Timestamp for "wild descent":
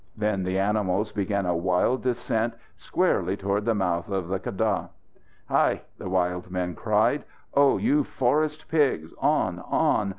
1.55-2.55